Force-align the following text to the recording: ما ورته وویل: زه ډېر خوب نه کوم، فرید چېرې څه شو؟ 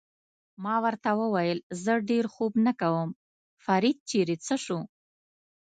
ما 0.63 0.75
ورته 0.85 1.09
وویل: 1.21 1.59
زه 1.83 1.93
ډېر 2.09 2.25
خوب 2.33 2.53
نه 2.65 2.73
کوم، 2.81 3.07
فرید 3.63 3.97
چېرې 4.09 4.35
څه 4.45 4.55
شو؟ 4.63 4.79